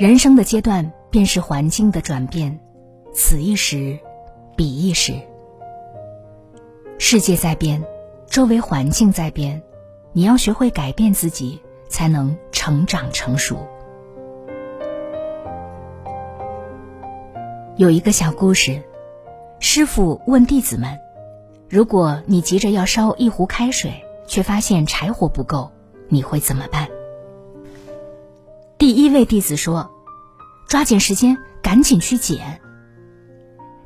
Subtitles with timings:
[0.00, 2.56] 人生的阶段。”便是环境的转变，
[3.12, 3.98] 此一时，
[4.56, 5.12] 彼一时。
[6.98, 7.84] 世界在变，
[8.28, 9.60] 周围环境在变，
[10.12, 13.66] 你要学会改变自己，才能成长成熟。
[17.76, 18.80] 有一个小故事，
[19.58, 20.96] 师傅问弟子们
[21.68, 23.92] ：“如果你急着要烧一壶开水，
[24.28, 25.72] 却发现柴火不够，
[26.08, 26.79] 你会怎么办？”
[28.90, 29.88] 第一位弟子说。
[30.66, 32.60] 抓紧时间，赶紧去捡。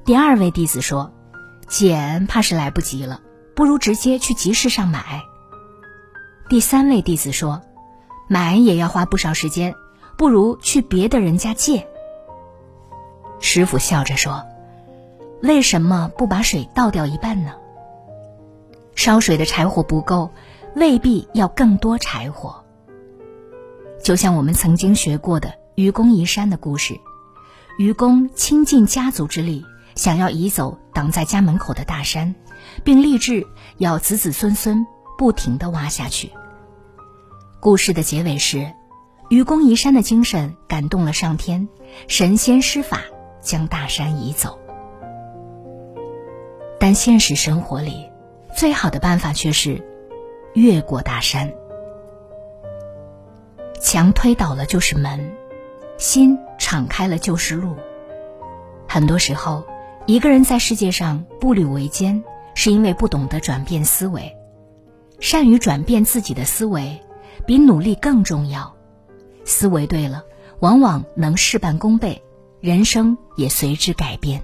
[0.06, 1.12] 第二位弟子说
[1.68, 3.20] ：“捡怕是来不及了，
[3.54, 5.20] 不如直接去集市上买。”
[6.48, 7.60] 第三位弟子说
[8.30, 9.74] ：“买也要花不少时间，
[10.16, 11.86] 不如去别的人家借。”
[13.40, 14.42] 师傅笑着说
[15.44, 17.52] ：“为什么不把水倒掉一半呢？
[18.94, 20.30] 烧水的柴火不够，
[20.74, 22.63] 未必要更多柴火。
[24.04, 27.00] 就像我们曾经学过的。”愚公移山的故事，
[27.78, 29.64] 愚公倾尽家族之力，
[29.96, 32.32] 想要移走挡在家门口的大山，
[32.84, 33.44] 并立志
[33.78, 34.86] 要子子孙孙
[35.18, 36.30] 不停的挖下去。
[37.58, 38.72] 故事的结尾是，
[39.30, 41.68] 愚公移山的精神感动了上天，
[42.06, 43.00] 神仙施法
[43.40, 44.56] 将大山移走。
[46.78, 48.08] 但现实生活里，
[48.56, 49.82] 最好的办法却是
[50.54, 51.52] 越过大山。
[53.84, 55.30] 墙推倒了就是门。
[55.98, 57.76] 心敞开了就是路。
[58.88, 59.62] 很多时候，
[60.06, 62.24] 一个人在世界上步履维艰，
[62.54, 64.34] 是因为不懂得转变思维。
[65.20, 66.98] 善于转变自己的思维，
[67.46, 68.74] 比努力更重要。
[69.44, 70.24] 思维对了，
[70.60, 72.22] 往往能事半功倍，
[72.60, 74.42] 人生也随之改变。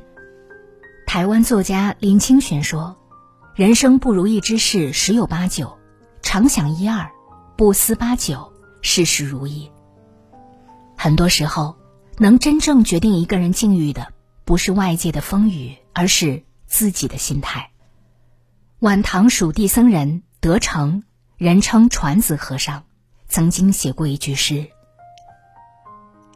[1.06, 2.94] 台湾作家林清玄说
[3.56, 5.78] ：“人生不如意之事十有八九，
[6.20, 7.10] 常想一二，
[7.56, 8.49] 不思八九，
[8.82, 9.70] 事事如意。”
[10.96, 11.76] 很多时候，
[12.18, 14.12] 能真正决定一个人境遇的，
[14.44, 17.70] 不是外界的风雨，而是自己的心态。
[18.80, 21.02] 晚唐蜀地僧人德成，
[21.36, 22.84] 人称传子和尚，
[23.28, 24.68] 曾经写过一句诗：“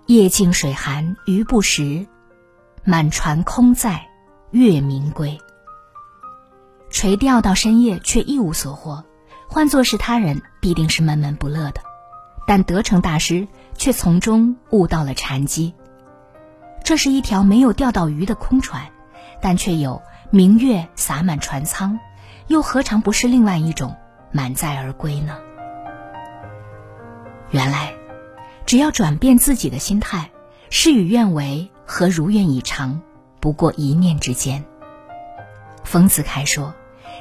[0.06, 2.06] 夜静水寒鱼不食，
[2.84, 4.08] 满船空载
[4.50, 5.38] 月明归。”
[6.90, 9.04] 垂钓到深夜却一无所获，
[9.48, 11.80] 换作是他人，必定是闷闷不乐的。
[12.46, 13.48] 但德成大师。
[13.76, 15.74] 却从中悟到了禅机。
[16.84, 18.86] 这是一条没有钓到鱼的空船，
[19.40, 20.00] 但却有
[20.30, 21.98] 明月洒满船舱，
[22.46, 23.96] 又何尝不是另外一种
[24.30, 25.36] 满载而归呢？
[27.50, 27.92] 原来，
[28.64, 30.30] 只要转变自己的心态，
[30.70, 33.00] 事与愿违和如愿以偿，
[33.40, 34.64] 不过一念之间。
[35.82, 36.74] 丰子恺说：“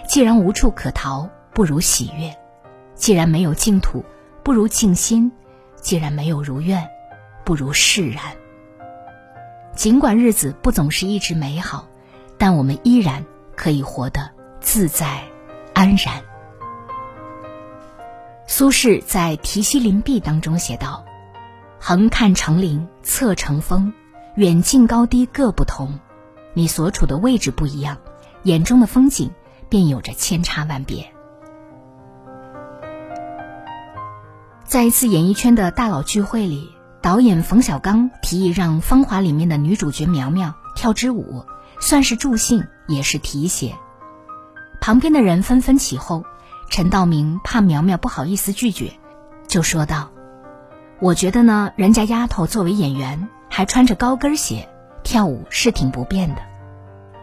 [0.08, 2.32] 既然无处可逃，不如喜悦；
[2.96, 4.06] 既然没有净土，
[4.44, 5.31] 不如静心。”
[5.81, 6.90] 既然没有如愿，
[7.44, 8.24] 不如释然。
[9.76, 11.90] 尽管日子不总是一直美好，
[12.38, 14.31] 但我们依然可以活得
[14.62, 15.24] 自在
[15.74, 16.24] 安然。
[18.48, 21.04] 苏轼在《题西林壁》当中写道
[21.81, 23.92] ：“横看成岭侧成峰，
[24.36, 26.00] 远近高低各不同。
[26.54, 27.98] 你所处的位置不一样，
[28.44, 29.31] 眼中的风景
[29.68, 31.12] 便有着千差万别。”
[34.74, 41.46] 在一次演艺圈的大佬聚会里，导演冯小刚提议让《芳华》里面的女主角苗苗跳支舞，
[41.80, 43.76] 算是助兴，也是提携。
[44.82, 46.26] 旁边的人纷纷起哄，
[46.72, 48.92] 陈道明怕苗苗不好意思拒绝，
[49.48, 50.10] 就说道
[51.00, 54.68] ：“我觉得呢，人家丫头作为演员，还穿着高跟鞋
[55.04, 56.42] 跳舞是挺不便的。”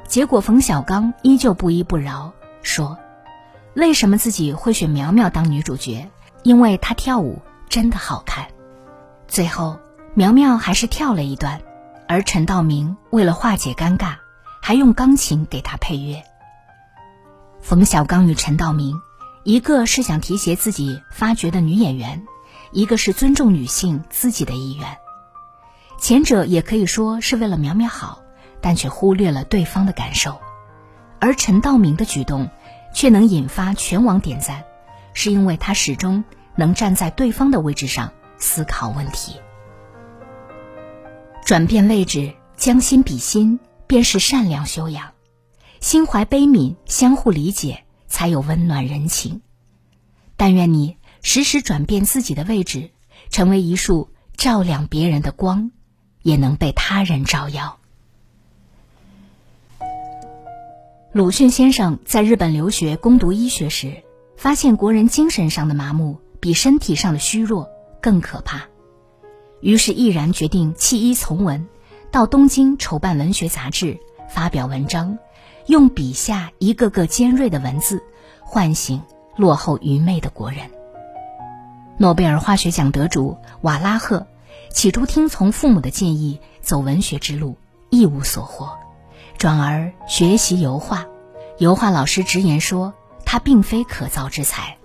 [0.06, 2.32] 结果冯小刚依旧不依不饶，
[2.62, 2.96] 说
[3.74, 6.08] ：“为什么自己会选苗苗当女主角？”
[6.42, 8.48] 因为她跳舞真的好看，
[9.28, 9.78] 最后
[10.14, 11.60] 苗苗还是跳了一段，
[12.08, 14.16] 而陈道明为了化解尴尬，
[14.62, 16.22] 还用钢琴给她配乐。
[17.60, 19.00] 冯小刚与陈道明，
[19.44, 22.22] 一个是想提携自己发掘的女演员，
[22.72, 24.96] 一个是尊重女性自己的意愿。
[25.98, 28.22] 前者也可以说是为了苗苗好，
[28.62, 30.40] 但却忽略了对方的感受，
[31.20, 32.48] 而陈道明的举动，
[32.94, 34.64] 却能引发全网点赞。
[35.22, 36.24] 是因为他始终
[36.56, 39.36] 能站在对方的位置上思考问题。
[41.44, 45.12] 转变位置，将心比心，便是善良修养。
[45.78, 49.42] 心怀悲悯，相互理解，才有温暖人情。
[50.38, 52.90] 但愿你时时转变自己的位置，
[53.28, 54.08] 成为一束
[54.38, 55.70] 照亮别人的光，
[56.22, 57.78] 也能被他人照耀。
[61.12, 64.02] 鲁迅先生在日本留学攻读医学时，
[64.40, 67.68] 发现国人精神上的麻木比身体上的虚弱
[68.00, 68.62] 更可怕，
[69.60, 71.68] 于是毅然决定弃医从文，
[72.10, 73.98] 到东京筹办文学杂志，
[74.30, 75.18] 发表文章，
[75.66, 78.02] 用笔下一个个尖锐的文字，
[78.40, 79.02] 唤醒
[79.36, 80.70] 落后愚昧的国人。
[81.98, 84.26] 诺贝尔化学奖得主瓦拉赫，
[84.72, 87.58] 起初听从父母的建议走文学之路，
[87.90, 88.70] 一无所获。
[89.36, 91.06] 转而学习油画，
[91.58, 92.94] 油画老师直言说
[93.30, 94.76] 他并非可造之才。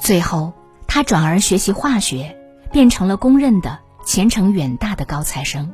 [0.00, 0.52] 最后，
[0.88, 2.36] 他转而学习化学，
[2.72, 5.72] 变成了公认的前程远大的高材生，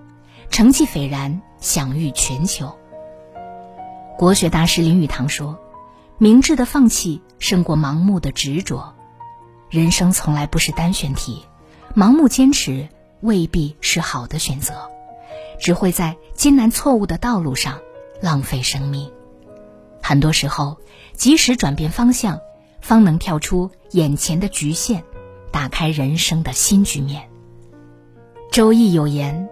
[0.50, 2.76] 成绩斐然，享誉全球。
[4.18, 5.58] 国学大师林语堂说
[6.20, 8.92] ：“明智的放弃胜过盲目的执着，
[9.70, 11.42] 人生从来不是单选题，
[11.94, 12.86] 盲目坚持
[13.22, 14.74] 未必是好的选择。”
[15.58, 17.78] 只会在艰难错误的道路上
[18.20, 19.10] 浪费生命。
[20.08, 20.76] 很多时候，
[21.14, 22.38] 及时转变方向，
[22.80, 25.02] 方能跳出眼前的局限，
[25.50, 27.22] 打开人生的新局面。
[28.52, 29.48] 《周易》有言：“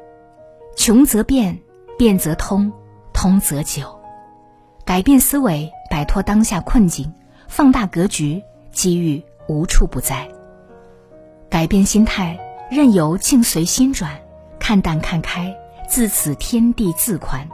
[0.78, 1.58] 穷则变，
[1.98, 2.72] 变则通，
[3.12, 3.98] 通则久。”
[4.86, 7.12] 改变思维，摆脱当下困境，
[7.48, 8.40] 放大格局，
[8.70, 10.28] 机遇无处不在。
[11.50, 12.38] 改变心态，
[12.70, 14.20] 任由境随心转，
[14.60, 15.52] 看淡看开。
[15.88, 17.48] 自此天地自宽，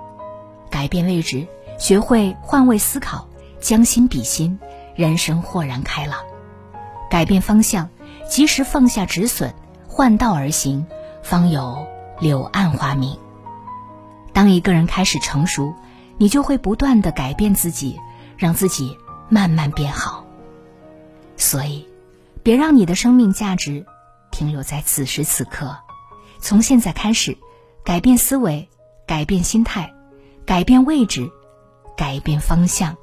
[0.69, 1.47] 改变位置，
[1.81, 3.27] 学会换位思考，
[3.59, 4.57] 将心比心，
[4.95, 6.19] 人生豁然开朗；
[7.11, 7.89] 改变方向，
[8.29, 9.53] 及时放下止损，
[9.89, 10.87] 换道而行，
[11.23, 11.87] 方有
[12.21, 13.19] 柳暗花明。
[14.35, 15.75] 当一个人开始成熟，
[16.19, 17.99] 你就会不断的改变自己，
[18.37, 18.95] 让自己
[19.31, 20.23] 慢慢变好。
[21.39, 21.89] 所以，
[22.43, 23.87] 别让你的生命价值
[24.31, 25.75] 停留在此时此刻，
[26.41, 27.37] 从现在开始。
[27.83, 28.69] 改变思维，
[29.07, 29.91] 改变心态，
[30.45, 31.31] 改变位置，
[32.01, 32.97] 改变方向，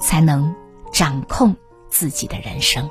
[0.00, 0.52] 才能
[0.92, 1.54] 掌控
[1.88, 2.90] 自己的人生。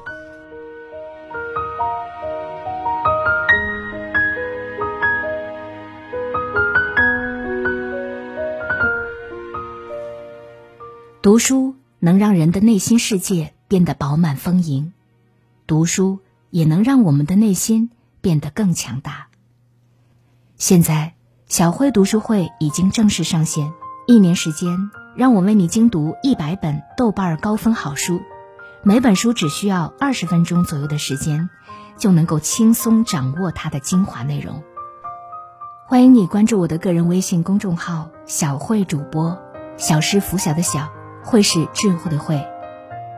[11.21, 14.93] 读书能让人的内心世界变得饱满丰盈，
[15.67, 16.19] 读书
[16.49, 19.27] 也能让我们的内心变得更强大。
[20.55, 21.13] 现在。
[21.47, 23.73] 小慧读书会已经正式上线，
[24.11, 28.19] 一年时间，让我为你精读一百本豆瓣高分好书，
[28.83, 31.49] 每本书只需要二十分钟左右的时间，
[31.97, 34.63] 就能够轻松掌握它的精华内容。
[35.87, 39.39] 欢迎你关注我的个人微信公众号“小慧主播”，
[39.79, 40.89] 小是拂晓的小，
[41.23, 42.45] 慧是智慧的慧。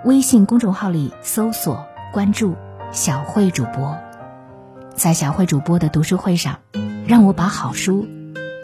[0.05, 2.53] 微信公众号里搜索关注
[2.93, 3.97] “小慧主播”，
[4.93, 6.59] 在小慧主播的读书会上，
[7.07, 8.07] 让我把好书。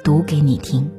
[0.03, 0.98] 读给你听。